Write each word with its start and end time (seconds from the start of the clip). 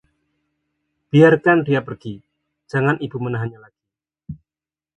biarkan 1.13 1.57
dia 1.67 1.81
pergi, 1.87 2.15
jangan 2.71 2.95
Ibu 3.05 3.17
menahannya 3.25 3.59
lagi 3.65 3.81